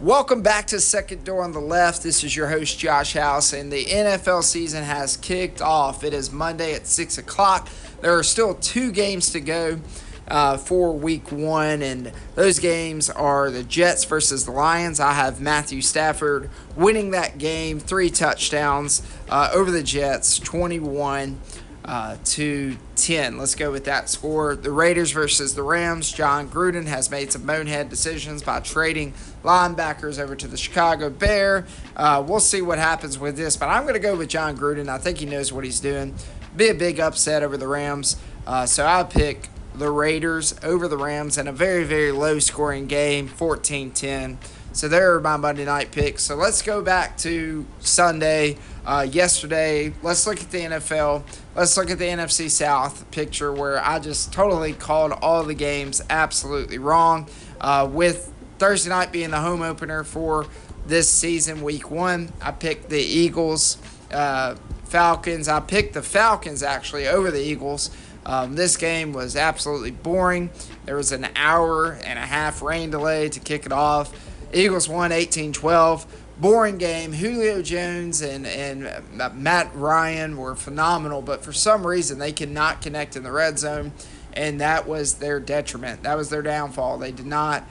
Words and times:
Welcome 0.00 0.42
back 0.42 0.66
to 0.66 0.78
Second 0.78 1.24
Door 1.24 1.44
on 1.44 1.52
the 1.52 1.58
Left. 1.58 2.02
This 2.02 2.22
is 2.22 2.36
your 2.36 2.48
host, 2.48 2.78
Josh 2.78 3.14
House, 3.14 3.54
and 3.54 3.72
the 3.72 3.86
NFL 3.86 4.42
season 4.42 4.84
has 4.84 5.16
kicked 5.16 5.62
off. 5.62 6.04
It 6.04 6.12
is 6.12 6.30
Monday 6.30 6.74
at 6.74 6.86
6 6.86 7.16
o'clock. 7.16 7.70
There 8.02 8.14
are 8.14 8.22
still 8.22 8.56
two 8.56 8.92
games 8.92 9.30
to 9.30 9.40
go 9.40 9.80
uh, 10.28 10.58
for 10.58 10.92
week 10.92 11.32
one, 11.32 11.80
and 11.80 12.12
those 12.34 12.58
games 12.58 13.08
are 13.08 13.50
the 13.50 13.62
Jets 13.62 14.04
versus 14.04 14.44
the 14.44 14.50
Lions. 14.50 15.00
I 15.00 15.14
have 15.14 15.40
Matthew 15.40 15.80
Stafford 15.80 16.50
winning 16.76 17.12
that 17.12 17.38
game, 17.38 17.80
three 17.80 18.10
touchdowns 18.10 19.00
uh, 19.30 19.48
over 19.54 19.70
the 19.70 19.82
Jets, 19.82 20.38
21 20.38 21.40
uh, 21.86 22.16
to 22.24 22.76
10. 22.96 23.38
Let's 23.38 23.54
go 23.54 23.70
with 23.70 23.84
that 23.84 24.10
score. 24.10 24.56
The 24.56 24.72
Raiders 24.72 25.12
versus 25.12 25.54
the 25.54 25.62
Rams. 25.62 26.10
Jon 26.12 26.48
Gruden 26.48 26.86
has 26.86 27.10
made 27.10 27.30
some 27.32 27.46
bonehead 27.46 27.88
decisions 27.88 28.42
by 28.42 28.60
trading 28.60 29.14
linebackers 29.44 30.18
over 30.18 30.34
to 30.34 30.48
the 30.48 30.56
Chicago 30.56 31.08
Bear. 31.08 31.66
Uh, 31.94 32.24
we'll 32.26 32.40
see 32.40 32.60
what 32.60 32.78
happens 32.78 33.18
with 33.18 33.36
this, 33.36 33.56
but 33.56 33.68
I'm 33.68 33.82
going 33.82 33.94
to 33.94 34.00
go 34.00 34.16
with 34.16 34.28
Jon 34.28 34.56
Gruden. 34.56 34.88
I 34.88 34.98
think 34.98 35.18
he 35.18 35.26
knows 35.26 35.52
what 35.52 35.64
he's 35.64 35.80
doing. 35.80 36.14
Be 36.56 36.68
a 36.68 36.74
big 36.74 36.98
upset 36.98 37.42
over 37.42 37.56
the 37.56 37.68
Rams. 37.68 38.16
Uh, 38.46 38.66
so 38.66 38.84
I 38.84 39.04
pick 39.04 39.48
the 39.74 39.90
Raiders 39.90 40.54
over 40.62 40.88
the 40.88 40.96
Rams 40.96 41.38
in 41.38 41.46
a 41.46 41.52
very, 41.52 41.84
very 41.84 42.10
low 42.10 42.38
scoring 42.38 42.86
game, 42.86 43.28
14 43.28 43.90
10. 43.92 44.38
So 44.76 44.88
there 44.88 45.14
are 45.14 45.20
my 45.22 45.38
Monday 45.38 45.64
night 45.64 45.90
picks. 45.90 46.22
So 46.22 46.34
let's 46.34 46.60
go 46.60 46.82
back 46.82 47.16
to 47.18 47.64
Sunday, 47.80 48.58
uh, 48.84 49.06
yesterday. 49.10 49.94
Let's 50.02 50.26
look 50.26 50.38
at 50.38 50.50
the 50.50 50.58
NFL. 50.58 51.22
Let's 51.54 51.78
look 51.78 51.88
at 51.88 51.98
the 51.98 52.04
NFC 52.04 52.50
South 52.50 53.10
picture 53.10 53.50
where 53.50 53.82
I 53.82 54.00
just 54.00 54.34
totally 54.34 54.74
called 54.74 55.12
all 55.12 55.44
the 55.44 55.54
games 55.54 56.02
absolutely 56.10 56.76
wrong. 56.76 57.26
Uh, 57.58 57.88
with 57.90 58.30
Thursday 58.58 58.90
night 58.90 59.12
being 59.12 59.30
the 59.30 59.40
home 59.40 59.62
opener 59.62 60.04
for 60.04 60.46
this 60.84 61.08
season, 61.08 61.62
week 61.62 61.90
one, 61.90 62.30
I 62.42 62.50
picked 62.50 62.90
the 62.90 63.00
Eagles, 63.00 63.78
uh, 64.12 64.56
Falcons. 64.84 65.48
I 65.48 65.60
picked 65.60 65.94
the 65.94 66.02
Falcons 66.02 66.62
actually 66.62 67.08
over 67.08 67.30
the 67.30 67.40
Eagles. 67.40 67.96
Um, 68.26 68.56
this 68.56 68.76
game 68.76 69.14
was 69.14 69.36
absolutely 69.36 69.92
boring. 69.92 70.50
There 70.84 70.96
was 70.96 71.12
an 71.12 71.28
hour 71.34 71.92
and 71.92 72.18
a 72.18 72.26
half 72.26 72.60
rain 72.60 72.90
delay 72.90 73.30
to 73.30 73.40
kick 73.40 73.64
it 73.64 73.72
off. 73.72 74.12
Eagles 74.52 74.88
won 74.88 75.12
18 75.12 75.52
12. 75.52 76.22
Boring 76.38 76.76
game. 76.76 77.12
Julio 77.14 77.62
Jones 77.62 78.20
and, 78.20 78.46
and 78.46 78.90
Matt 79.34 79.74
Ryan 79.74 80.36
were 80.36 80.54
phenomenal, 80.54 81.22
but 81.22 81.42
for 81.42 81.54
some 81.54 81.86
reason 81.86 82.18
they 82.18 82.32
could 82.32 82.50
not 82.50 82.82
connect 82.82 83.16
in 83.16 83.22
the 83.22 83.32
red 83.32 83.58
zone, 83.58 83.92
and 84.34 84.60
that 84.60 84.86
was 84.86 85.14
their 85.14 85.40
detriment. 85.40 86.02
That 86.02 86.18
was 86.18 86.28
their 86.28 86.42
downfall. 86.42 86.98
They 86.98 87.10
did 87.10 87.24
not 87.24 87.64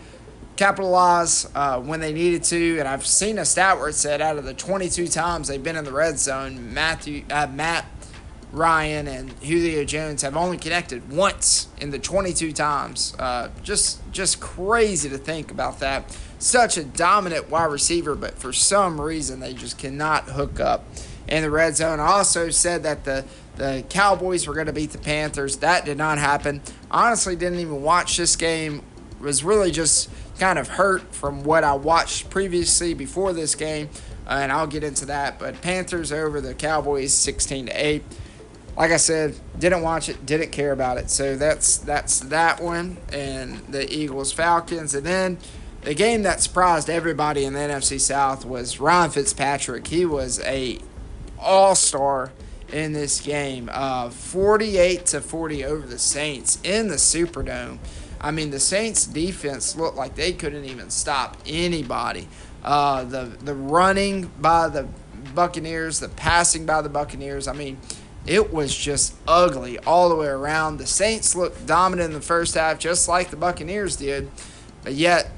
capitalize 0.56 1.48
uh, 1.54 1.80
when 1.80 2.00
they 2.00 2.12
needed 2.14 2.44
to, 2.46 2.80
and 2.80 2.88
I've 2.88 3.06
seen 3.06 3.38
a 3.38 3.46
stat 3.46 3.78
where 3.78 3.90
it 3.90 3.94
said 3.94 4.20
out 4.22 4.38
of 4.38 4.46
the 4.46 4.54
22 4.54 5.10
times 5.10 5.48
they've 5.48 5.62
been 5.62 5.76
in 5.76 5.86
the 5.86 5.94
red 5.94 6.18
zone, 6.18 6.74
Matthew 6.74 7.24
uh, 7.30 7.48
Matt 7.48 7.86
Ryan 8.56 9.08
and 9.08 9.32
Julio 9.44 9.84
Jones 9.84 10.22
have 10.22 10.38
only 10.38 10.58
connected 10.58 11.12
once 11.12 11.68
in 11.80 11.92
the 11.92 12.00
22 12.00 12.54
times. 12.54 13.14
Uh, 13.20 13.50
just 13.64 14.00
just 14.12 14.40
crazy 14.40 15.10
to 15.10 15.18
think 15.18 15.52
about 15.52 15.80
that. 15.80 16.18
Such 16.40 16.78
a 16.78 16.84
dominant 16.84 17.50
wide 17.50 17.66
receiver, 17.66 18.16
but 18.16 18.38
for 18.38 18.54
some 18.54 19.00
reason 19.00 19.40
they 19.40 19.54
just 19.54 19.78
cannot 19.78 20.30
hook 20.30 20.60
up 20.60 20.86
in 21.28 21.44
the 21.44 21.50
red 21.50 21.76
zone. 21.76 22.00
Also 22.00 22.50
said 22.50 22.84
that 22.84 23.04
the 23.04 23.26
the 23.58 23.84
Cowboys 23.90 24.48
were 24.48 24.54
going 24.54 24.68
to 24.68 24.74
beat 24.74 24.92
the 24.92 24.98
Panthers. 24.98 25.58
That 25.58 25.86
did 25.86 25.98
not 25.98 26.18
happen. 26.18 26.62
Honestly, 26.92 27.36
didn't 27.36 27.60
even 27.60 27.82
watch 27.82 28.18
this 28.18 28.36
game. 28.36 28.82
Was 29.20 29.44
really 29.44 29.72
just 29.72 30.10
kind 30.40 30.60
of 30.60 30.68
hurt 30.68 31.14
from 31.14 31.44
what 31.44 31.64
I 31.64 31.74
watched 31.74 32.30
previously 32.30 32.94
before 32.94 33.34
this 33.34 33.56
game, 33.56 33.90
and 34.28 34.52
I'll 34.52 34.68
get 34.68 34.84
into 34.84 35.06
that. 35.06 35.40
But 35.40 35.62
Panthers 35.62 36.12
over 36.12 36.42
the 36.42 36.54
Cowboys, 36.54 37.14
16 37.14 37.68
to 37.68 37.72
eight 37.74 38.04
like 38.78 38.92
I 38.92 38.98
said, 38.98 39.36
didn't 39.58 39.82
watch 39.82 40.10
it, 40.10 40.26
didn't 40.26 40.52
care 40.52 40.72
about 40.72 40.98
it. 40.98 41.10
So 41.10 41.36
that's 41.36 41.78
that's 41.78 42.20
that 42.20 42.62
one 42.62 42.98
and 43.12 43.60
the 43.68 43.92
Eagles 43.92 44.32
Falcons, 44.32 44.94
and 44.94 45.06
then 45.06 45.38
the 45.82 45.94
game 45.94 46.24
that 46.24 46.42
surprised 46.42 46.90
everybody 46.90 47.46
in 47.46 47.54
the 47.54 47.60
NFC 47.60 48.00
South 48.00 48.44
was 48.44 48.80
Ryan 48.80 49.12
Fitzpatrick. 49.12 49.88
He 49.88 50.06
was 50.06 50.40
a 50.42 50.80
all 51.40 51.76
star 51.76 52.32
in 52.74 52.94
this 52.94 53.22
game, 53.22 53.70
uh, 53.72 54.10
48 54.10 55.06
to 55.06 55.22
40 55.22 55.64
over 55.64 55.86
the 55.86 56.00
Saints 56.00 56.60
in 56.64 56.88
the 56.88 56.96
Superdome. 56.96 57.78
I 58.20 58.32
mean, 58.32 58.50
the 58.50 58.60
Saints 58.60 59.06
defense 59.06 59.76
looked 59.76 59.96
like 59.96 60.16
they 60.16 60.34
couldn't 60.34 60.66
even 60.66 60.90
stop 60.90 61.38
anybody. 61.46 62.28
Uh, 62.64 63.04
the 63.04 63.26
the 63.42 63.54
running 63.54 64.32
by 64.42 64.68
the 64.68 64.88
Buccaneers, 65.36 66.00
the 66.00 66.10
passing 66.10 66.66
by 66.66 66.82
the 66.82 66.90
Buccaneers. 66.90 67.48
I 67.48 67.54
mean 67.54 67.78
it 68.28 68.52
was 68.52 68.76
just 68.76 69.14
ugly 69.28 69.78
all 69.80 70.10
the 70.10 70.16
way 70.16 70.28
around. 70.28 70.78
The 70.78 70.88
Saints 70.88 71.36
looked 71.36 71.66
dominant 71.68 72.08
in 72.08 72.14
the 72.14 72.26
first 72.26 72.56
half, 72.56 72.80
just 72.80 73.08
like 73.08 73.30
the 73.30 73.38
Buccaneers 73.38 73.96
did, 73.96 74.32
but 74.84 74.94
yet 74.94 75.30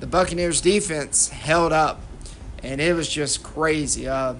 the 0.00 0.06
Buccaneers 0.06 0.60
defense 0.60 1.28
held 1.28 1.72
up, 1.72 2.00
and 2.62 2.80
it 2.80 2.94
was 2.94 3.08
just 3.08 3.42
crazy. 3.42 4.08
Uh, 4.08 4.34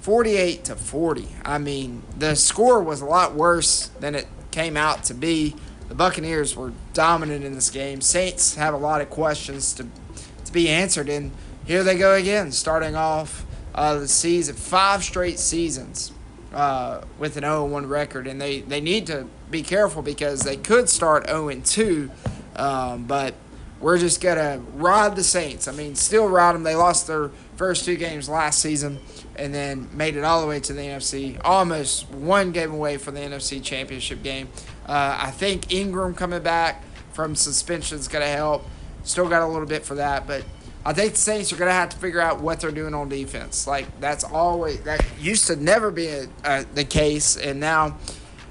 48 0.00 0.64
to 0.64 0.76
40. 0.76 1.28
I 1.44 1.58
mean, 1.58 2.02
the 2.16 2.34
score 2.34 2.82
was 2.82 3.00
a 3.00 3.04
lot 3.04 3.34
worse 3.34 3.88
than 4.00 4.14
it 4.14 4.26
came 4.50 4.76
out 4.76 5.04
to 5.04 5.14
be. 5.14 5.54
The 5.88 5.94
Buccaneers 5.94 6.56
were 6.56 6.72
dominant 6.92 7.44
in 7.44 7.54
this 7.54 7.70
game. 7.70 8.00
Saints 8.00 8.56
have 8.56 8.74
a 8.74 8.78
lot 8.78 9.00
of 9.00 9.10
questions 9.10 9.72
to 9.74 9.86
to 10.44 10.52
be 10.52 10.70
answered, 10.70 11.10
and 11.10 11.30
here 11.66 11.84
they 11.84 11.98
go 11.98 12.14
again, 12.14 12.52
starting 12.52 12.96
off 12.96 13.44
uh, 13.74 13.98
the 13.98 14.08
season, 14.08 14.54
five 14.54 15.04
straight 15.04 15.38
seasons 15.38 16.10
uh, 16.52 17.02
with 17.18 17.36
an 17.36 17.42
0 17.42 17.66
1 17.66 17.86
record, 17.86 18.26
and 18.26 18.40
they, 18.40 18.60
they 18.60 18.80
need 18.80 19.06
to 19.06 19.26
be 19.50 19.62
careful 19.62 20.02
because 20.02 20.40
they 20.40 20.56
could 20.56 20.88
start 20.88 21.26
0 21.28 21.52
2. 21.64 22.10
Um, 22.56 23.04
but 23.04 23.34
we're 23.80 23.98
just 23.98 24.20
going 24.20 24.38
to 24.38 24.60
ride 24.74 25.14
the 25.14 25.22
Saints. 25.22 25.68
I 25.68 25.72
mean, 25.72 25.94
still 25.94 26.28
ride 26.28 26.54
them. 26.54 26.64
They 26.64 26.74
lost 26.74 27.06
their 27.06 27.30
first 27.56 27.84
two 27.84 27.96
games 27.96 28.28
last 28.28 28.60
season 28.60 28.98
and 29.36 29.54
then 29.54 29.88
made 29.92 30.16
it 30.16 30.24
all 30.24 30.40
the 30.40 30.46
way 30.46 30.58
to 30.60 30.72
the 30.72 30.80
NFC. 30.80 31.40
Almost 31.44 32.10
one 32.10 32.50
game 32.50 32.72
away 32.72 32.96
from 32.96 33.14
the 33.14 33.20
NFC 33.20 33.62
Championship 33.62 34.22
game. 34.22 34.48
Uh, 34.86 35.16
I 35.20 35.30
think 35.30 35.72
Ingram 35.72 36.14
coming 36.14 36.42
back 36.42 36.82
from 37.12 37.36
suspension 37.36 37.98
is 37.98 38.08
going 38.08 38.24
to 38.24 38.30
help. 38.30 38.64
Still 39.04 39.28
got 39.28 39.42
a 39.42 39.46
little 39.46 39.66
bit 39.66 39.84
for 39.84 39.94
that, 39.94 40.26
but 40.26 40.44
I 40.84 40.92
think 40.94 41.12
the 41.12 41.18
Saints 41.18 41.52
are 41.52 41.56
going 41.56 41.68
to 41.68 41.74
have 41.74 41.90
to 41.90 41.96
figure 41.96 42.20
out 42.20 42.40
what 42.40 42.60
they're 42.60 42.70
doing 42.70 42.94
on 42.94 43.08
defense. 43.08 43.66
Like 43.66 44.00
that's 44.00 44.24
always 44.24 44.80
that 44.82 45.04
used 45.20 45.46
to 45.48 45.56
never 45.56 45.90
be 45.90 46.06
a, 46.06 46.28
uh, 46.44 46.64
the 46.74 46.84
case, 46.84 47.36
and 47.36 47.60
now 47.60 47.98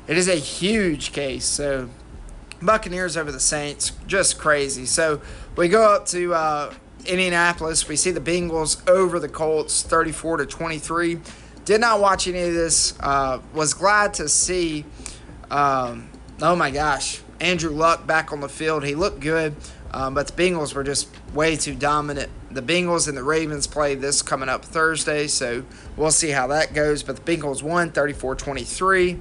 it 0.07 0.17
is 0.17 0.27
a 0.27 0.35
huge 0.35 1.13
case. 1.13 1.45
So 1.45 1.89
Buccaneers 2.61 3.17
over 3.17 3.31
the 3.31 3.39
Saints, 3.39 3.93
just 4.07 4.37
crazy. 4.37 4.85
So 4.85 5.21
we 5.55 5.67
go 5.67 5.95
up 5.95 6.05
to 6.07 6.33
uh, 6.33 6.73
Indianapolis. 7.05 7.87
We 7.87 7.95
see 7.95 8.11
the 8.11 8.21
Bengals 8.21 8.87
over 8.87 9.19
the 9.19 9.29
Colts, 9.29 9.81
thirty-four 9.81 10.37
to 10.37 10.45
twenty-three. 10.45 11.19
Did 11.65 11.81
not 11.81 11.99
watch 11.99 12.27
any 12.27 12.41
of 12.41 12.53
this. 12.53 12.93
Uh, 12.99 13.41
was 13.53 13.73
glad 13.73 14.13
to 14.15 14.29
see. 14.29 14.85
Um, 15.49 16.09
oh 16.41 16.55
my 16.55 16.71
gosh, 16.71 17.21
Andrew 17.39 17.71
Luck 17.71 18.05
back 18.05 18.31
on 18.31 18.41
the 18.41 18.49
field. 18.49 18.83
He 18.83 18.95
looked 18.95 19.21
good. 19.21 19.55
Um, 19.89 20.13
but 20.13 20.27
the 20.27 20.33
Bengals 20.33 20.75
were 20.75 20.83
just 20.83 21.07
way 21.33 21.55
too 21.55 21.75
dominant. 21.75 22.29
The 22.51 22.61
Bengals 22.61 23.07
and 23.07 23.17
the 23.17 23.23
Ravens 23.23 23.67
play 23.67 23.95
this 23.95 24.21
coming 24.21 24.49
up 24.49 24.63
Thursday, 24.63 25.27
so 25.27 25.63
we'll 25.95 26.11
see 26.11 26.29
how 26.29 26.47
that 26.47 26.73
goes. 26.73 27.03
But 27.03 27.17
the 27.17 27.37
Bengals 27.37 27.61
won 27.61 27.91
34 27.91 28.35
23. 28.35 29.19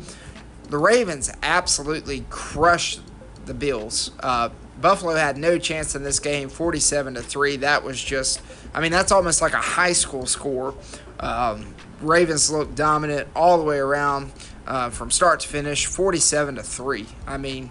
The 0.68 0.78
Ravens 0.78 1.32
absolutely 1.42 2.24
crushed 2.30 3.00
the 3.44 3.54
Bills. 3.54 4.10
Uh, 4.20 4.50
Buffalo 4.80 5.14
had 5.14 5.38
no 5.38 5.58
chance 5.58 5.94
in 5.94 6.02
this 6.02 6.18
game, 6.18 6.48
47 6.48 7.14
to 7.14 7.22
3. 7.22 7.56
That 7.58 7.82
was 7.82 8.02
just, 8.02 8.42
I 8.74 8.80
mean, 8.80 8.92
that's 8.92 9.12
almost 9.12 9.40
like 9.40 9.54
a 9.54 9.60
high 9.60 9.92
school 9.92 10.26
score. 10.26 10.74
Um, 11.20 11.74
Ravens 12.00 12.50
looked 12.50 12.74
dominant 12.74 13.28
all 13.34 13.58
the 13.58 13.64
way 13.64 13.78
around 13.78 14.32
uh, 14.66 14.90
from 14.90 15.10
start 15.10 15.40
to 15.40 15.48
finish, 15.48 15.86
47 15.86 16.56
to 16.56 16.62
3. 16.62 17.06
I 17.26 17.38
mean, 17.38 17.70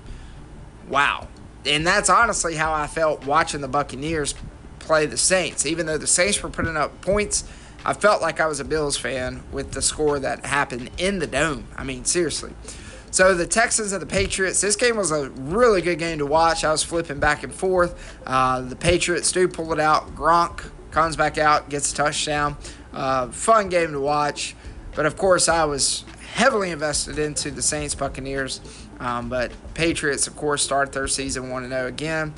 wow 0.90 1.28
and 1.66 1.86
that's 1.86 2.10
honestly 2.10 2.56
how 2.56 2.74
I 2.74 2.88
felt 2.88 3.26
watching 3.26 3.62
the 3.62 3.68
Buccaneers 3.68 4.36
play 4.80 5.06
the 5.06 5.18
Saints. 5.18 5.66
Even 5.66 5.86
though 5.86 5.98
the 5.98 6.08
Saints 6.08 6.42
were 6.42 6.50
putting 6.50 6.78
up 6.78 7.02
points, 7.02 7.44
I 7.84 7.94
felt 7.94 8.22
like 8.22 8.40
I 8.40 8.48
was 8.48 8.60
a 8.60 8.66
Bills 8.66 8.98
fan 8.98 9.44
with 9.52 9.72
the 9.72 9.82
score 9.82 10.20
that 10.20 10.46
happened 10.46 10.90
in 10.98 11.20
the 11.20 11.28
dome. 11.28 11.68
I 11.76 11.84
mean, 11.84 12.06
seriously. 12.06 12.54
So 13.12 13.34
the 13.34 13.48
Texans 13.48 13.94
and 13.94 14.02
the 14.02 14.08
Patriots. 14.08 14.60
This 14.60 14.76
game 14.76 14.98
was 14.98 15.12
a 15.12 15.30
really 15.30 15.82
good 15.82 16.00
game 16.00 16.18
to 16.18 16.26
watch. 16.26 16.64
I 16.64 16.72
was 16.72 16.84
flipping 16.84 17.20
back 17.20 17.44
and 17.44 17.54
forth. 17.54 18.18
Uh, 18.26 18.62
the 18.62 18.76
Patriots 18.76 19.32
do 19.32 19.48
pull 19.48 19.72
it 19.72 19.80
out. 19.80 20.16
Gronk 20.16 20.70
comes 20.92 21.16
back 21.16 21.38
out, 21.38 21.70
gets 21.70 21.94
a 21.94 21.96
touchdown. 21.96 22.58
Uh, 22.92 23.28
fun 23.30 23.70
game 23.70 23.92
to 23.94 24.00
watch. 24.00 24.56
But 24.96 25.06
of 25.06 25.18
course, 25.18 25.48
I 25.48 25.66
was 25.66 26.04
heavily 26.34 26.72
invested 26.72 27.18
into 27.18 27.52
the 27.52 27.62
Saints 27.62 27.96
Buccaneers. 27.96 28.60
Um, 29.00 29.30
but 29.30 29.52
Patriots, 29.74 30.28
of 30.28 30.36
course, 30.36 30.64
start 30.64 30.94
their 30.94 31.08
season 31.08 31.50
1 31.50 31.70
0 31.70 31.88
again. 31.88 32.34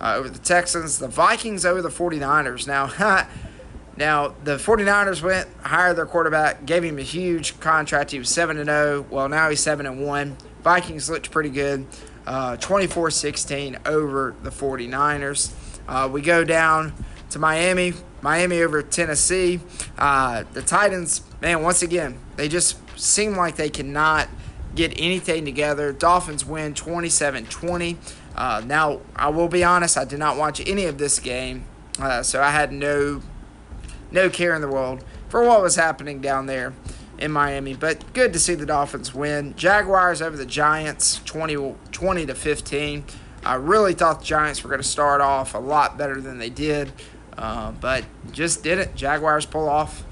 uh, 0.00 0.14
over 0.16 0.28
the 0.28 0.38
Texans. 0.38 0.98
The 0.98 1.08
Vikings 1.08 1.64
over 1.64 1.80
the 1.80 1.88
49ers. 1.88 2.66
Now, 2.66 2.86
now 3.96 4.34
the 4.44 4.56
49ers 4.56 5.22
went, 5.22 5.48
hired 5.62 5.96
their 5.96 6.06
quarterback, 6.06 6.66
gave 6.66 6.84
him 6.84 6.98
a 6.98 7.02
huge 7.02 7.58
contract. 7.60 8.10
He 8.10 8.18
was 8.18 8.28
7 8.28 8.62
0. 8.64 9.06
Well, 9.10 9.28
now 9.28 9.48
he's 9.48 9.60
7 9.60 10.00
1. 10.04 10.36
Vikings 10.62 11.08
looked 11.10 11.30
pretty 11.30 11.50
good. 11.50 11.86
Uh, 12.26 12.56
24 12.56 13.10
16 13.10 13.78
over 13.84 14.34
the 14.42 14.50
49ers. 14.50 15.52
Uh, 15.86 16.08
we 16.10 16.22
go 16.22 16.42
down 16.44 16.94
to 17.30 17.38
Miami. 17.38 17.92
Miami 18.22 18.62
over 18.62 18.82
Tennessee. 18.82 19.60
Uh, 19.98 20.44
the 20.54 20.62
Titans, 20.62 21.20
man, 21.42 21.62
once 21.62 21.82
again, 21.82 22.18
they 22.36 22.48
just 22.48 22.78
seem 22.98 23.36
like 23.36 23.56
they 23.56 23.68
cannot 23.68 24.28
get 24.74 24.92
anything 24.96 25.44
together. 25.44 25.92
Dolphins 25.92 26.44
win 26.44 26.74
27 26.74 27.46
20. 27.46 27.98
Uh, 28.34 28.62
now, 28.64 29.00
I 29.14 29.28
will 29.28 29.48
be 29.48 29.62
honest, 29.62 29.96
I 29.96 30.04
did 30.04 30.18
not 30.18 30.36
watch 30.36 30.60
any 30.66 30.86
of 30.86 30.98
this 30.98 31.20
game, 31.20 31.64
uh, 32.00 32.22
so 32.22 32.42
I 32.42 32.50
had 32.50 32.72
no 32.72 33.22
no 34.10 34.30
care 34.30 34.54
in 34.54 34.60
the 34.60 34.68
world 34.68 35.04
for 35.28 35.44
what 35.44 35.60
was 35.60 35.76
happening 35.76 36.20
down 36.20 36.46
there 36.46 36.72
in 37.18 37.30
Miami. 37.30 37.74
But 37.74 38.12
good 38.12 38.32
to 38.32 38.38
see 38.38 38.54
the 38.54 38.66
Dolphins 38.66 39.14
win. 39.14 39.54
Jaguars 39.56 40.22
over 40.22 40.36
the 40.36 40.46
Giants 40.46 41.20
20, 41.24 41.74
20 41.90 42.26
to 42.26 42.34
15. 42.34 43.04
I 43.44 43.54
really 43.54 43.92
thought 43.92 44.20
the 44.20 44.24
Giants 44.24 44.62
were 44.62 44.70
going 44.70 44.82
to 44.82 44.88
start 44.88 45.20
off 45.20 45.54
a 45.54 45.58
lot 45.58 45.98
better 45.98 46.20
than 46.20 46.38
they 46.38 46.50
did, 46.50 46.92
uh, 47.36 47.72
but 47.72 48.04
just 48.32 48.62
didn't. 48.62 48.94
Jaguars 48.96 49.46
pull 49.46 49.68
off 49.68 50.04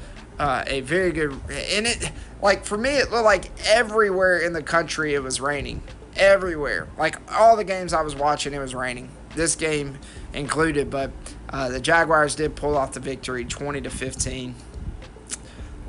uh, 0.42 0.64
a 0.66 0.80
very 0.80 1.12
good. 1.12 1.30
And 1.48 1.86
it, 1.86 2.10
like 2.42 2.64
for 2.64 2.76
me, 2.76 2.90
it 2.90 3.12
looked 3.12 3.24
like 3.24 3.52
everywhere 3.64 4.38
in 4.38 4.52
the 4.52 4.62
country 4.62 5.14
it 5.14 5.22
was 5.22 5.40
raining. 5.40 5.82
Everywhere, 6.16 6.88
like 6.98 7.16
all 7.32 7.56
the 7.56 7.64
games 7.64 7.92
I 7.92 8.02
was 8.02 8.16
watching, 8.16 8.52
it 8.52 8.58
was 8.58 8.74
raining. 8.74 9.08
This 9.36 9.54
game 9.54 9.98
included, 10.34 10.90
but 10.90 11.12
uh, 11.48 11.68
the 11.68 11.80
Jaguars 11.80 12.34
did 12.34 12.56
pull 12.56 12.76
off 12.76 12.92
the 12.92 13.00
victory, 13.00 13.44
20 13.44 13.82
to 13.82 13.90
15 13.90 14.54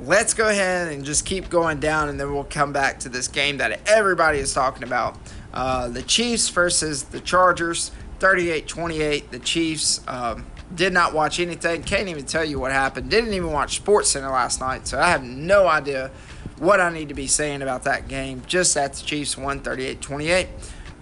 let's 0.00 0.34
go 0.34 0.48
ahead 0.48 0.92
and 0.92 1.02
just 1.02 1.24
keep 1.24 1.48
going 1.48 1.80
down, 1.80 2.10
and 2.10 2.20
then 2.20 2.30
we'll 2.30 2.44
come 2.44 2.74
back 2.74 2.98
to 3.00 3.08
this 3.08 3.26
game 3.26 3.56
that 3.56 3.80
everybody 3.88 4.38
is 4.38 4.52
talking 4.52 4.82
about. 4.82 5.16
Uh, 5.54 5.88
the 5.88 6.02
Chiefs 6.02 6.50
versus 6.50 7.04
the 7.04 7.20
Chargers, 7.20 7.90
38 8.18 8.68
28. 8.68 9.30
The 9.30 9.38
Chiefs 9.38 10.00
um, 10.06 10.44
did 10.74 10.92
not 10.92 11.14
watch 11.14 11.40
anything, 11.40 11.82
can't 11.82 12.08
even 12.08 12.24
tell 12.24 12.44
you 12.44 12.60
what 12.60 12.72
happened. 12.72 13.10
Didn't 13.10 13.34
even 13.34 13.52
watch 13.52 13.76
Sports 13.76 14.10
Center 14.10 14.30
last 14.30 14.60
night, 14.60 14.86
so 14.86 14.98
I 14.98 15.10
have 15.10 15.22
no 15.22 15.66
idea 15.66 16.10
what 16.58 16.80
I 16.80 16.92
need 16.92 17.08
to 17.08 17.14
be 17.14 17.26
saying 17.26 17.62
about 17.62 17.84
that 17.84 18.08
game. 18.08 18.42
Just 18.46 18.74
that 18.74 18.94
the 18.94 19.04
Chiefs 19.04 19.36
won 19.36 19.60
38 19.60 20.00
28. 20.00 20.48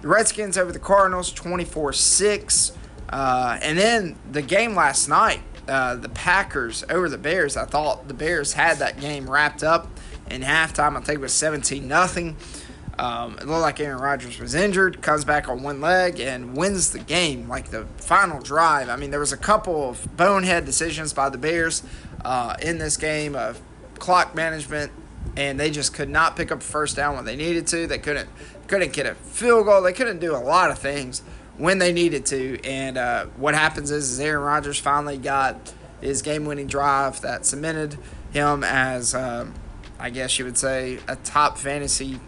The 0.01 0.09
Redskins 0.09 0.59
over 0.59 0.73
the 0.73 0.79
Cardinals, 0.79 1.33
24 1.33 1.93
6. 1.93 2.73
Uh, 3.09 3.59
and 3.63 3.79
then 3.79 4.17
the 4.31 4.43
game 4.43 4.75
last 4.75 5.09
night, 5.09 5.41
uh, 5.69 5.95
the 5.97 6.09
Packers 6.09 6.85
over 6.91 7.09
the 7.09 7.19
Bears. 7.19 7.57
I 7.57 7.67
thought 7.67 8.09
the 8.09 8.15
Bears 8.15 8.55
had 8.55 8.79
that 8.79 9.01
game 9.01 9.31
wrapped 9.31 9.63
up 9.63 9.89
in 10.31 10.43
halftime. 10.43 10.97
I 10.97 11.01
think 11.01 11.19
it 11.19 11.21
was 11.21 11.33
17 11.33 11.87
nothing. 11.87 12.37
Um, 13.03 13.37
it 13.39 13.49
looked 13.49 13.63
like 13.63 13.81
Aaron 13.81 14.01
Rodgers 14.01 14.39
was 14.39 14.55
injured, 14.55 15.03
comes 15.03 15.25
back 15.25 15.49
on 15.49 15.65
one 15.65 15.81
leg, 15.81 16.21
and 16.21 16.57
wins 16.57 16.93
the 16.93 17.01
game. 17.01 17.49
Like 17.49 17.71
the 17.71 17.85
final 17.97 18.41
drive. 18.41 18.89
I 18.89 18.95
mean, 18.95 19.11
there 19.11 19.19
was 19.19 19.33
a 19.33 19.37
couple 19.37 19.89
of 19.89 20.17
bonehead 20.17 20.65
decisions 20.65 21.13
by 21.13 21.29
the 21.29 21.37
Bears 21.37 21.83
uh, 22.25 22.55
in 22.63 22.79
this 22.79 22.97
game 22.97 23.35
of 23.35 23.61
clock 23.99 24.37
management, 24.37 24.93
and 25.37 25.59
they 25.59 25.69
just 25.69 25.93
could 25.95 26.11
not 26.11 26.37
pick 26.37 26.53
up 26.53 26.59
a 26.59 26.65
first 26.65 26.95
down 26.95 27.17
when 27.17 27.25
they 27.25 27.35
needed 27.35 27.67
to. 27.69 27.89
They 27.89 27.99
couldn't 27.99 28.29
couldn't 28.69 28.93
get 28.93 29.07
a 29.07 29.17
field 29.17 29.67
goal. 29.67 29.83
They 29.83 29.93
couldn't 29.93 30.21
do 30.21 30.37
a 30.37 30.39
lot 30.39 30.71
of 30.71 30.79
things 30.79 31.23
when 31.59 31.79
they 31.79 31.93
needed 31.93 32.25
to. 32.27 32.63
And 32.63 32.97
uh, 32.97 33.27
what 33.37 33.55
happens 33.55 33.91
is, 33.91 34.13
is 34.13 34.21
Aaron 34.21 34.45
Rodgers 34.45 34.79
finally 34.79 35.19
got 35.19 35.75
his 36.01 36.23
game-winning 36.23 36.69
drive 36.69 37.21
that 37.23 37.47
cemented 37.47 37.99
him 38.33 38.63
as, 38.63 39.13
um, 39.13 39.55
I 39.99 40.11
guess 40.11 40.39
you 40.39 40.45
would 40.45 40.57
say, 40.57 41.01
a 41.09 41.17
top 41.17 41.59
fantasy 41.59 42.21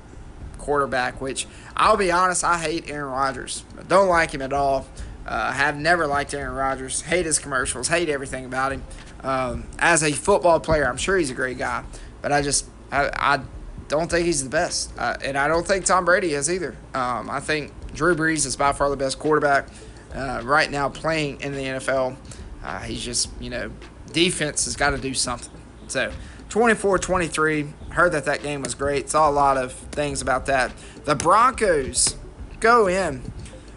quarterback. 0.64 1.20
Which 1.20 1.46
I'll 1.76 1.96
be 1.96 2.10
honest, 2.10 2.44
I 2.44 2.58
hate 2.58 2.90
Aaron 2.90 3.12
Rodgers. 3.12 3.64
I 3.78 3.82
don't 3.82 4.08
like 4.08 4.32
him 4.32 4.42
at 4.42 4.52
all. 4.52 4.86
Uh, 5.26 5.52
have 5.52 5.76
never 5.76 6.06
liked 6.06 6.34
Aaron 6.34 6.54
Rodgers. 6.54 7.00
Hate 7.02 7.26
his 7.26 7.38
commercials. 7.38 7.88
Hate 7.88 8.08
everything 8.08 8.44
about 8.44 8.72
him. 8.72 8.82
Um, 9.22 9.66
as 9.78 10.02
a 10.02 10.12
football 10.12 10.60
player, 10.60 10.86
I'm 10.86 10.98
sure 10.98 11.16
he's 11.16 11.30
a 11.30 11.34
great 11.34 11.56
guy, 11.56 11.84
but 12.20 12.30
I 12.30 12.42
just 12.42 12.66
I, 12.92 13.10
I 13.14 13.40
don't 13.88 14.10
think 14.10 14.26
he's 14.26 14.42
the 14.42 14.50
best, 14.50 14.92
uh, 14.98 15.16
and 15.22 15.38
I 15.38 15.48
don't 15.48 15.66
think 15.66 15.86
Tom 15.86 16.04
Brady 16.04 16.34
is 16.34 16.50
either. 16.50 16.76
Um, 16.94 17.30
I 17.30 17.40
think 17.40 17.72
Drew 17.94 18.14
Brees 18.14 18.44
is 18.44 18.56
by 18.56 18.72
far 18.72 18.90
the 18.90 18.96
best 18.96 19.18
quarterback 19.18 19.68
uh, 20.14 20.42
right 20.44 20.70
now 20.70 20.88
playing 20.88 21.40
in 21.40 21.52
the 21.52 21.64
NFL. 21.64 22.16
Uh, 22.62 22.80
he's 22.80 23.02
just, 23.02 23.30
you 23.40 23.50
know, 23.50 23.70
defense 24.12 24.64
has 24.64 24.76
got 24.76 24.90
to 24.90 24.98
do 24.98 25.14
something. 25.14 25.52
So 25.88 26.12
24 26.48 26.98
23, 26.98 27.72
heard 27.94 28.12
that 28.12 28.24
that 28.26 28.42
game 28.42 28.62
was 28.62 28.74
great. 28.74 29.08
Saw 29.08 29.28
a 29.28 29.32
lot 29.32 29.56
of 29.56 29.72
things 29.72 30.22
about 30.22 30.46
that. 30.46 30.72
The 31.04 31.14
Broncos 31.14 32.16
go 32.60 32.86
in 32.86 33.32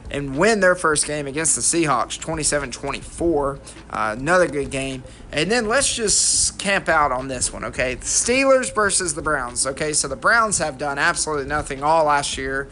and 0.09 0.37
win 0.37 0.59
their 0.59 0.75
first 0.75 1.05
game 1.05 1.27
against 1.27 1.55
the 1.55 1.61
Seahawks 1.61 2.19
27 2.19 2.71
24. 2.71 3.59
Uh, 3.89 4.15
another 4.17 4.47
good 4.47 4.71
game. 4.71 5.03
And 5.31 5.51
then 5.51 5.67
let's 5.67 5.93
just 5.93 6.57
camp 6.59 6.87
out 6.87 7.11
on 7.11 7.27
this 7.27 7.51
one, 7.51 7.65
okay? 7.65 7.95
The 7.95 8.05
Steelers 8.05 8.73
versus 8.73 9.13
the 9.15 9.21
Browns. 9.21 9.67
Okay, 9.67 9.93
so 9.93 10.07
the 10.07 10.15
Browns 10.15 10.59
have 10.59 10.77
done 10.77 10.97
absolutely 10.97 11.45
nothing 11.45 11.83
all 11.83 12.05
last 12.05 12.37
year. 12.37 12.69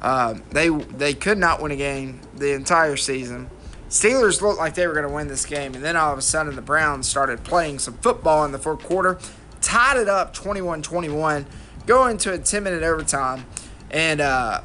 Um, 0.00 0.42
they 0.50 0.68
they 0.68 1.14
could 1.14 1.38
not 1.38 1.62
win 1.62 1.70
a 1.70 1.76
game 1.76 2.20
the 2.34 2.52
entire 2.54 2.96
season. 2.96 3.48
Steelers 3.88 4.40
looked 4.40 4.58
like 4.58 4.74
they 4.74 4.86
were 4.86 4.94
going 4.94 5.06
to 5.06 5.12
win 5.12 5.28
this 5.28 5.44
game, 5.44 5.74
and 5.74 5.84
then 5.84 5.96
all 5.96 6.12
of 6.12 6.18
a 6.18 6.22
sudden 6.22 6.56
the 6.56 6.62
Browns 6.62 7.06
started 7.06 7.44
playing 7.44 7.78
some 7.78 7.94
football 7.98 8.44
in 8.44 8.50
the 8.50 8.58
fourth 8.58 8.82
quarter, 8.82 9.18
tied 9.72 9.96
it 9.96 10.06
up 10.06 10.36
21-21, 10.36 11.46
go 11.86 12.06
into 12.06 12.30
a 12.30 12.38
10-minute 12.38 12.82
overtime, 12.82 13.46
and 13.90 14.20
uh, 14.20 14.60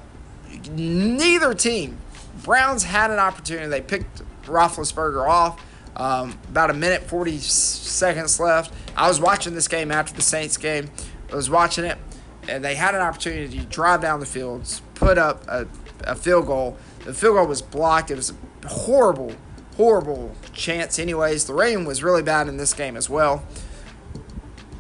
neither 0.72 1.54
team, 1.54 1.98
Browns 2.44 2.84
had 2.84 3.10
an 3.10 3.18
opportunity. 3.18 3.68
They 3.70 3.80
picked 3.80 4.22
Roethlisberger 4.44 5.26
off. 5.26 5.64
Um, 5.96 6.38
about 6.50 6.70
a 6.70 6.74
minute 6.74 7.04
40 7.04 7.40
seconds 7.40 8.40
left. 8.40 8.72
I 8.96 9.08
was 9.08 9.20
watching 9.20 9.56
this 9.56 9.68
game 9.68 9.92
after 9.92 10.14
the 10.14 10.22
Saints 10.22 10.56
game. 10.56 10.92
I 11.32 11.36
was 11.36 11.50
watching 11.50 11.86
it, 11.86 11.98
and 12.48 12.64
they 12.64 12.76
had 12.76 12.94
an 12.94 13.02
opportunity 13.02 13.58
to 13.60 13.66
drive 13.66 14.02
down 14.02 14.20
the 14.20 14.28
fields, 14.28 14.82
put 14.94 15.18
up 15.18 15.44
a, 15.48 15.68
a 16.02 16.16
field 16.16 16.48
goal. 16.48 16.78
The 17.06 17.14
field 17.14 17.38
goal 17.38 17.48
was 17.48 17.62
blocked. 17.64 18.12
It 18.12 18.16
was 18.16 18.34
a 18.64 18.68
horrible, 18.68 19.34
horrible 19.78 20.36
chance, 20.54 21.00
anyways. 21.00 21.46
The 21.46 21.54
rain 21.54 21.86
was 21.86 22.04
really 22.04 22.22
bad 22.24 22.48
in 22.48 22.58
this 22.58 22.74
game 22.76 22.96
as 22.96 23.10
well. 23.10 23.44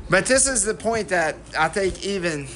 But 0.09 0.25
this 0.25 0.47
is 0.47 0.63
the 0.63 0.73
point 0.73 1.09
that 1.09 1.35
I 1.57 1.67
think 1.67 2.05
even 2.05 2.47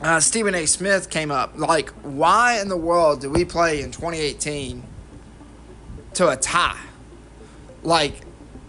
uh, 0.00 0.20
Stephen 0.20 0.54
A. 0.54 0.66
Smith 0.66 1.10
came 1.10 1.30
up. 1.30 1.58
Like, 1.58 1.90
why 2.02 2.60
in 2.60 2.68
the 2.68 2.76
world 2.76 3.20
do 3.20 3.30
we 3.30 3.44
play 3.44 3.82
in 3.82 3.90
2018 3.90 4.82
to 6.14 6.28
a 6.28 6.36
tie? 6.36 6.78
Like, 7.82 8.20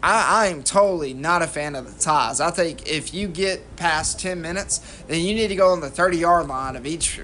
I, 0.01 0.45
I 0.45 0.47
am 0.47 0.63
totally 0.63 1.13
not 1.13 1.43
a 1.43 1.47
fan 1.47 1.75
of 1.75 1.93
the 1.93 1.99
ties. 1.99 2.41
I 2.41 2.49
think 2.49 2.89
if 2.89 3.13
you 3.13 3.27
get 3.27 3.75
past 3.75 4.19
10 4.19 4.41
minutes, 4.41 4.79
then 5.07 5.21
you 5.21 5.35
need 5.35 5.49
to 5.49 5.55
go 5.55 5.71
on 5.71 5.79
the 5.79 5.89
30 5.89 6.17
yard 6.17 6.47
line 6.47 6.75
of 6.75 6.87
each 6.87 7.19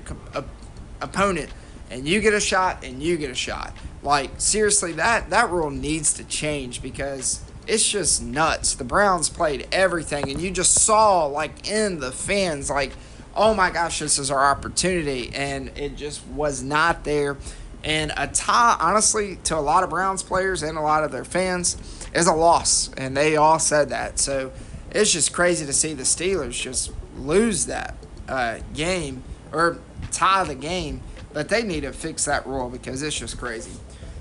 opponent 1.02 1.50
and 1.90 2.08
you 2.08 2.22
get 2.22 2.34
a 2.34 2.40
shot 2.40 2.84
and 2.84 3.02
you 3.02 3.18
get 3.18 3.32
a 3.32 3.36
shot. 3.36 3.74
Like 4.04 4.32
seriously, 4.38 4.94
that 4.94 5.30
that 5.32 5.50
rule 5.50 5.72
needs 5.72 6.14
to 6.14 6.24
change 6.24 6.82
because 6.82 7.44
it's 7.68 7.88
just 7.88 8.24
nuts. 8.24 8.76
The 8.76 8.84
Browns 8.84 9.30
played 9.30 9.68
everything 9.72 10.30
and 10.30 10.42
you 10.42 10.52
just 10.52 10.74
saw 10.82 11.26
like 11.26 11.70
in 11.70 12.00
the 12.00 12.12
fans 12.12 12.70
like 12.70 12.94
oh 13.38 13.54
my 13.54 13.70
gosh, 13.70 14.00
this 14.00 14.18
is 14.18 14.32
our 14.32 14.44
opportunity 14.44 15.30
and 15.34 15.72
it 15.78 15.96
just 15.96 16.26
was 16.28 16.64
not 16.64 17.04
there. 17.04 17.38
And 17.84 18.12
a 18.18 18.28
tie, 18.28 18.76
honestly, 18.80 19.38
to 19.46 19.56
a 19.56 19.62
lot 19.62 19.84
of 19.84 19.92
Browns 19.92 20.24
players 20.24 20.64
and 20.64 20.78
a 20.78 20.82
lot 20.82 21.04
of 21.04 21.12
their 21.12 21.24
fans, 21.24 21.78
is 22.14 22.28
a 22.28 22.34
loss. 22.34 22.92
And 22.98 23.16
they 23.16 23.38
all 23.38 23.60
said 23.60 23.90
that. 23.90 24.20
So 24.20 24.52
it's 24.92 25.14
just 25.14 25.32
crazy 25.32 25.66
to 25.66 25.74
see 25.74 25.94
the 25.94 26.04
Steelers 26.04 26.60
just 26.60 26.92
lose 27.16 27.68
that 27.68 27.96
uh, 28.28 28.60
game 28.74 29.24
or 29.54 29.78
tie 30.12 30.44
the 30.44 30.56
game, 30.56 31.02
but 31.32 31.48
they 31.50 31.62
need 31.62 31.82
to 31.82 31.94
fix 31.94 32.26
that 32.26 32.46
rule 32.48 32.70
because 32.70 33.04
it's 33.04 33.18
just 33.18 33.38
crazy. 33.38 33.72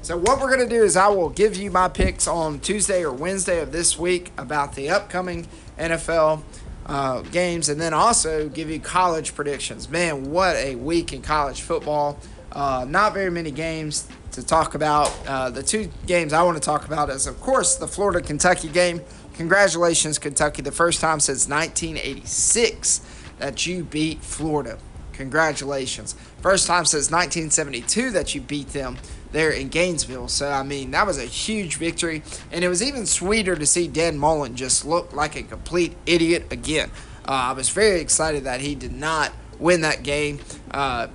So 0.07 0.17
what 0.17 0.41
we're 0.41 0.57
going 0.57 0.69
to 0.69 0.73
do 0.73 0.85
is 0.85 0.97
I 0.97 1.09
will 1.09 1.31
give 1.31 1.57
you 1.57 1.69
my 1.69 1.89
picks 1.89 2.29
on 2.29 2.61
Tuesday 2.61 3.03
or 3.05 3.11
Wednesday 3.11 3.61
of 3.61 3.73
this 3.73 3.99
week 3.99 4.31
about 4.39 4.77
the 4.77 4.89
upcoming 4.89 5.49
NFL 5.77 6.45
uh, 6.87 7.23
games, 7.23 7.69
and 7.69 7.81
then 7.81 7.93
also 7.93 8.49
give 8.49 8.71
you 8.71 8.79
college 8.79 9.35
predictions. 9.35 9.89
Man, 9.89 10.31
what 10.31 10.55
a 10.55 10.77
week 10.77 11.13
in 11.13 11.23
college 11.23 11.63
football! 11.63 12.21
Uh, 12.53 12.87
not 12.89 13.15
very 13.15 13.33
many 13.33 13.51
games 13.51 14.07
to 14.31 14.47
talk 14.47 14.77
about. 14.77 15.13
Uh, 15.27 15.51
the 15.51 15.65
two 15.65 15.91
games 16.07 16.33
I 16.33 16.45
want 16.45 16.57
to 16.57 16.63
talk 16.63 16.87
about 16.87 17.11
is, 17.11 17.27
of 17.27 17.41
course, 17.41 17.75
the 17.75 17.89
Florida 17.89 18.21
Kentucky 18.21 18.69
game. 18.69 19.01
Congratulations, 19.35 20.21
Kentucky! 20.21 20.63
The 20.63 20.71
first 20.71 21.01
time 21.01 21.19
since 21.19 21.49
1986 21.49 23.01
that 23.41 23.67
you 23.67 23.83
beat 23.83 24.23
Florida. 24.23 24.79
Congratulations. 25.15 26.15
First 26.43 26.67
time 26.67 26.85
since 26.85 27.11
1972 27.11 28.11
that 28.11 28.35
you 28.35 28.41
beat 28.41 28.69
them. 28.69 28.99
There 29.37 29.51
in 29.51 29.69
Gainesville. 29.69 30.29
So, 30.29 30.49
I 30.49 30.63
mean, 30.63 30.91
that 30.93 31.07
was 31.07 31.19
a 31.19 31.27
huge 31.27 31.77
victory. 31.77 32.23
And 32.51 32.65
it 32.65 32.69
was 32.69 32.83
even 32.83 33.05
sweeter 33.05 33.55
to 33.55 33.67
see 33.67 33.87
Dan 33.87 34.19
Mullen 34.19 34.57
just 34.57 34.85
look 34.87 35.13
like 35.13 35.37
a 35.37 35.43
complete 35.43 35.95
idiot 36.07 36.47
again. 36.51 36.91
Uh, 37.29 37.33
I 37.33 37.53
was 37.53 37.69
very 37.69 38.01
excited 38.01 38.45
that 38.45 38.61
he 38.63 38.75
did 38.75 38.93
not 38.93 39.33
win 39.59 39.83
that 39.83 40.03
game. 40.03 40.41
Uh, 40.71 41.09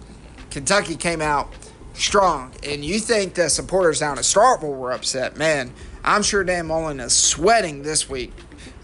Kentucky 0.52 0.96
came 0.96 1.20
out 1.22 1.52
strong. 1.94 2.54
And 2.64 2.86
you 2.86 3.00
think 3.00 3.34
the 3.34 3.50
supporters 3.50 4.00
down 4.00 4.20
at 4.20 4.24
Starkville 4.24 4.78
were 4.78 4.92
upset. 4.92 5.36
Man, 5.36 5.74
I'm 6.04 6.22
sure 6.22 6.44
Dan 6.44 6.68
Mullen 6.68 7.00
is 7.00 7.14
sweating 7.14 7.82
this 7.82 8.08
week 8.08 8.34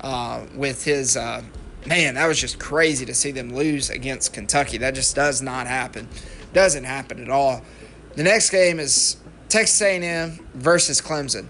uh, 0.01 0.45
with 0.55 0.83
his. 0.83 1.15
Uh, 1.15 1.43
man, 1.85 2.15
that 2.15 2.27
was 2.27 2.39
just 2.39 2.57
crazy 2.59 3.05
to 3.05 3.13
see 3.13 3.31
them 3.31 3.53
lose 3.53 3.89
against 3.91 4.33
Kentucky. 4.33 4.77
That 4.79 4.95
just 4.95 5.15
does 5.15 5.43
not 5.43 5.67
happen. 5.67 6.07
Doesn't 6.53 6.85
happen 6.85 7.21
at 7.21 7.29
all. 7.29 7.61
The 8.15 8.23
next 8.23 8.49
game 8.49 8.79
is 8.79 9.17
Texas 9.49 9.81
A&M 9.81 10.39
versus 10.53 11.01
Clemson. 11.01 11.47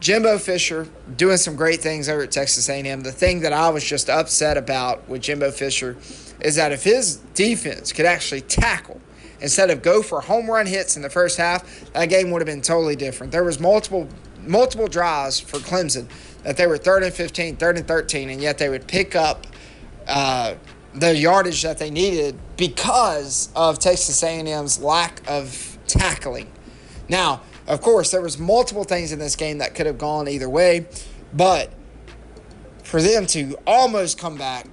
Jimbo 0.00 0.38
Fisher 0.38 0.88
doing 1.16 1.36
some 1.36 1.56
great 1.56 1.80
things 1.80 2.08
over 2.08 2.22
at 2.22 2.30
Texas 2.30 2.68
A&M. 2.68 3.02
The 3.02 3.12
thing 3.12 3.40
that 3.40 3.52
I 3.52 3.70
was 3.70 3.84
just 3.84 4.10
upset 4.10 4.56
about 4.56 5.08
with 5.08 5.22
Jimbo 5.22 5.50
Fisher 5.50 5.96
is 6.40 6.56
that 6.56 6.72
if 6.72 6.84
his 6.84 7.16
defense 7.34 7.92
could 7.92 8.04
actually 8.04 8.42
tackle 8.42 9.00
instead 9.40 9.70
of 9.70 9.82
go 9.82 10.02
for 10.02 10.20
home 10.20 10.50
run 10.50 10.66
hits 10.66 10.96
in 10.96 11.02
the 11.02 11.10
first 11.10 11.38
half, 11.38 11.92
that 11.92 12.06
game 12.06 12.30
would 12.30 12.42
have 12.42 12.46
been 12.46 12.62
totally 12.62 12.96
different. 12.96 13.32
There 13.32 13.44
was 13.44 13.60
multiple 13.60 14.08
multiple 14.46 14.86
drives 14.86 15.40
for 15.40 15.58
Clemson 15.58 16.06
that 16.44 16.56
they 16.56 16.66
were 16.66 16.78
third 16.78 17.02
and 17.02 17.12
15, 17.12 17.56
third 17.56 17.76
and 17.76 17.88
13, 17.88 18.30
and 18.30 18.40
yet 18.40 18.58
they 18.58 18.68
would 18.68 18.86
pick 18.86 19.16
up 19.16 19.46
uh, 20.06 20.54
the 20.94 21.16
yardage 21.16 21.62
that 21.62 21.78
they 21.78 21.90
needed 21.90 22.38
because 22.56 23.50
of 23.56 23.78
Texas 23.78 24.22
A&M's 24.22 24.80
lack 24.80 25.20
of 25.28 25.78
tackling. 25.88 26.50
Now, 27.08 27.42
of 27.66 27.80
course, 27.80 28.10
there 28.10 28.22
was 28.22 28.38
multiple 28.38 28.84
things 28.84 29.12
in 29.12 29.18
this 29.18 29.36
game 29.36 29.58
that 29.58 29.74
could 29.74 29.86
have 29.86 29.98
gone 29.98 30.28
either 30.28 30.48
way, 30.48 30.86
but 31.32 31.72
for 32.82 33.02
them 33.02 33.26
to 33.26 33.58
almost 33.66 34.18
come 34.18 34.36
back 34.36 34.66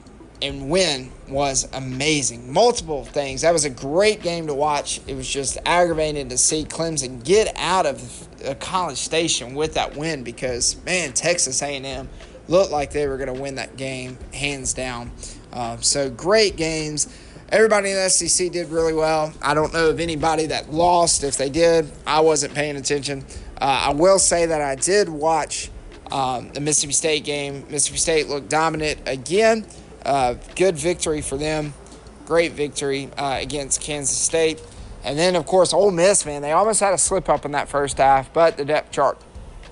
and 0.43 0.69
win 0.69 1.09
was 1.29 1.67
amazing. 1.73 2.51
Multiple 2.51 3.05
things. 3.05 3.41
That 3.41 3.53
was 3.53 3.65
a 3.65 3.69
great 3.69 4.21
game 4.21 4.47
to 4.47 4.53
watch. 4.53 4.99
It 5.07 5.15
was 5.15 5.27
just 5.27 5.57
aggravating 5.65 6.29
to 6.29 6.37
see 6.37 6.65
Clemson 6.65 7.23
get 7.23 7.55
out 7.57 7.85
of 7.85 8.27
College 8.59 8.97
Station 8.97 9.55
with 9.55 9.75
that 9.75 9.95
win 9.95 10.23
because 10.23 10.75
man, 10.85 11.13
Texas 11.13 11.61
A&M 11.61 12.09
looked 12.49 12.71
like 12.71 12.91
they 12.91 13.07
were 13.07 13.17
going 13.17 13.33
to 13.33 13.41
win 13.41 13.55
that 13.55 13.77
game 13.77 14.17
hands 14.33 14.73
down. 14.73 15.11
Uh, 15.53 15.77
so 15.77 16.09
great 16.09 16.57
games. 16.57 17.07
Everybody 17.53 17.91
in 17.91 17.97
the 17.97 18.09
SEC 18.09 18.51
did 18.51 18.69
really 18.69 18.95
well. 18.95 19.31
I 19.39 19.53
don't 19.53 19.71
know 19.73 19.91
of 19.91 19.99
anybody 19.99 20.47
that 20.47 20.73
lost. 20.73 21.23
If 21.23 21.37
they 21.37 21.51
did, 21.51 21.87
I 22.03 22.19
wasn't 22.21 22.55
paying 22.55 22.77
attention. 22.77 23.23
Uh, 23.61 23.89
I 23.89 23.93
will 23.93 24.17
say 24.17 24.47
that 24.47 24.59
I 24.59 24.73
did 24.73 25.07
watch 25.07 25.69
um, 26.11 26.49
the 26.53 26.59
Mississippi 26.59 26.93
State 26.93 27.25
game. 27.25 27.63
Mississippi 27.69 27.99
State 27.99 28.27
looked 28.27 28.49
dominant 28.49 29.01
again. 29.05 29.67
Uh, 30.03 30.33
good 30.55 30.75
victory 30.75 31.21
for 31.21 31.37
them. 31.37 31.75
Great 32.25 32.53
victory 32.53 33.11
uh, 33.19 33.37
against 33.39 33.81
Kansas 33.81 34.17
State. 34.17 34.59
And 35.03 35.19
then, 35.19 35.35
of 35.35 35.45
course, 35.45 35.75
Ole 35.75 35.91
Miss, 35.91 36.25
man, 36.25 36.41
they 36.41 36.53
almost 36.53 36.79
had 36.79 36.95
a 36.95 36.97
slip 36.97 37.29
up 37.29 37.45
in 37.45 37.51
that 37.51 37.69
first 37.69 37.99
half, 37.99 38.33
but 38.33 38.57
the 38.57 38.65
depth 38.65 38.91
chart 38.91 39.21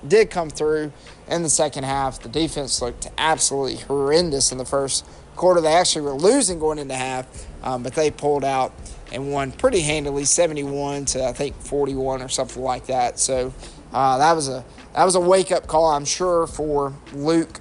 did 0.06 0.30
come 0.30 0.50
through 0.50 0.92
in 1.26 1.42
the 1.42 1.50
second 1.50 1.82
half. 1.82 2.20
The 2.20 2.28
defense 2.28 2.80
looked 2.80 3.10
absolutely 3.18 3.78
horrendous 3.78 4.52
in 4.52 4.58
the 4.58 4.64
first 4.64 5.04
quarter. 5.36 5.60
They 5.60 5.72
actually 5.72 6.02
were 6.02 6.14
losing 6.14 6.58
going 6.58 6.78
into 6.78 6.94
half, 6.94 7.26
um, 7.62 7.82
but 7.82 7.94
they 7.94 8.10
pulled 8.10 8.44
out 8.44 8.72
and 9.12 9.30
won 9.30 9.52
pretty 9.52 9.80
handily, 9.80 10.24
71 10.24 11.04
to 11.06 11.24
I 11.24 11.32
think 11.32 11.56
41 11.56 12.22
or 12.22 12.28
something 12.28 12.62
like 12.62 12.86
that. 12.86 13.18
So 13.18 13.52
uh, 13.92 14.18
that 14.18 14.32
was 14.32 14.48
a 14.48 14.64
that 14.94 15.04
was 15.04 15.14
a 15.14 15.20
wake 15.20 15.52
up 15.52 15.66
call, 15.66 15.90
I'm 15.90 16.04
sure, 16.04 16.46
for 16.46 16.94
Luke 17.12 17.60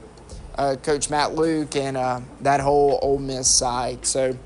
uh, 0.56 0.76
Coach 0.76 1.10
Matt 1.10 1.36
Luke 1.36 1.76
and 1.76 1.98
uh, 1.98 2.22
that 2.42 2.60
whole 2.60 3.00
Ole 3.02 3.20
Miss 3.20 3.48
side. 3.48 4.06
So, 4.06 4.38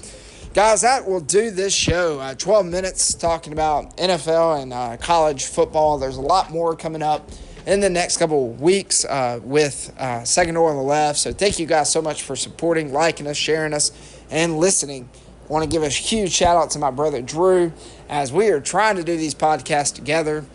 guys, 0.53 0.81
that 0.81 1.05
will 1.05 1.19
do 1.19 1.51
this 1.51 1.73
show. 1.73 2.19
Uh, 2.19 2.35
12 2.35 2.65
minutes 2.65 3.13
talking 3.13 3.53
about 3.53 3.97
NFL 3.97 4.61
and 4.61 4.73
uh, 4.73 4.97
college 4.97 5.45
football. 5.45 5.97
There's 5.97 6.17
a 6.17 6.21
lot 6.21 6.51
more 6.51 6.75
coming 6.75 7.03
up 7.03 7.29
in 7.65 7.79
the 7.79 7.89
next 7.89 8.17
couple 8.17 8.51
of 8.51 8.61
weeks 8.61 9.05
uh, 9.05 9.39
with 9.43 9.93
uh, 9.97 10.23
Second 10.23 10.55
Door 10.55 10.71
on 10.71 10.75
the 10.77 10.83
Left. 10.83 11.17
So, 11.19 11.33
thank 11.33 11.59
you 11.59 11.65
guys 11.65 11.91
so 11.91 12.01
much 12.01 12.23
for 12.23 12.35
supporting, 12.35 12.93
liking 12.93 13.27
us, 13.27 13.37
sharing 13.37 13.73
us, 13.73 13.91
and 14.29 14.57
listening. 14.57 15.09
I 15.47 15.53
want 15.53 15.63
to 15.63 15.69
give 15.69 15.83
a 15.83 15.89
huge 15.89 16.31
shout 16.31 16.57
out 16.57 16.71
to 16.71 16.79
my 16.79 16.89
brother 16.89 17.21
Drew 17.21 17.71
as 18.09 18.33
we 18.33 18.49
are 18.49 18.59
trying 18.59 18.95
to 18.95 19.03
do 19.03 19.15
these 19.15 19.35
podcasts 19.35 19.93
together. 19.93 20.45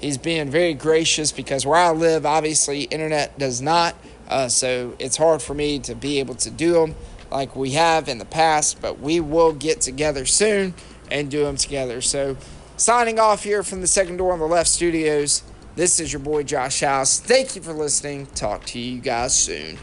He's 0.00 0.18
being 0.18 0.50
very 0.50 0.74
gracious 0.74 1.30
because 1.30 1.66
where 1.66 1.78
I 1.78 1.90
live, 1.90 2.24
obviously, 2.24 2.82
internet 2.82 3.38
does 3.38 3.60
not. 3.60 3.94
Uh, 4.28 4.48
so 4.48 4.96
it's 4.98 5.16
hard 5.16 5.42
for 5.42 5.54
me 5.54 5.78
to 5.80 5.94
be 5.94 6.20
able 6.20 6.34
to 6.36 6.50
do 6.50 6.72
them 6.72 6.94
like 7.30 7.54
we 7.54 7.72
have 7.72 8.08
in 8.08 8.18
the 8.18 8.24
past, 8.24 8.80
but 8.80 8.98
we 8.98 9.20
will 9.20 9.52
get 9.52 9.80
together 9.80 10.24
soon 10.26 10.74
and 11.10 11.30
do 11.30 11.44
them 11.44 11.56
together. 11.56 12.00
So 12.00 12.36
signing 12.76 13.18
off 13.18 13.44
here 13.44 13.62
from 13.62 13.82
the 13.82 13.86
second 13.86 14.16
door 14.16 14.32
on 14.32 14.38
the 14.38 14.46
left 14.46 14.68
studios. 14.68 15.42
This 15.76 16.00
is 16.00 16.12
your 16.12 16.20
boy 16.20 16.42
Josh 16.42 16.80
House. 16.80 17.20
Thank 17.20 17.54
you 17.54 17.62
for 17.62 17.72
listening. 17.72 18.26
Talk 18.26 18.64
to 18.66 18.78
you 18.78 19.00
guys 19.00 19.34
soon. 19.34 19.78